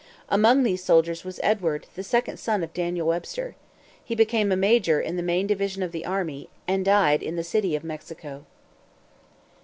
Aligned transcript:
Among 0.29 0.63
these 0.63 0.83
soldiers 0.83 1.23
was 1.23 1.39
Edward, 1.43 1.85
the 1.93 2.01
second 2.03 2.37
son 2.39 2.63
of 2.63 2.73
Daniel 2.73 3.07
Webster. 3.09 3.55
He 4.03 4.15
became 4.15 4.51
a 4.51 4.55
major 4.55 4.99
in 4.99 5.15
the 5.15 5.21
main 5.21 5.45
division 5.45 5.83
of 5.83 5.91
the 5.91 6.07
army, 6.07 6.49
and 6.67 6.83
died 6.83 7.21
in 7.21 7.35
the 7.35 7.43
City 7.43 7.75
of 7.75 7.83
Mexico. 7.83 8.47